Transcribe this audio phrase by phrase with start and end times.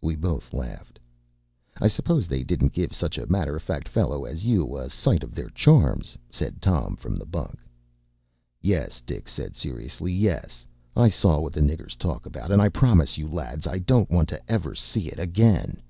[0.00, 1.00] We both laughed.
[1.80, 5.24] “I suppose they didn’t give such a matter of fact fellow as you a sight
[5.24, 7.58] of their charms?” said Tom, from the bunk.
[8.60, 9.06] “Yes,” said
[9.52, 13.66] Dick, seriously, “yes; I saw what the niggers talk about; and I promise you, lads,
[13.66, 15.82] I don’t want ever to see it again.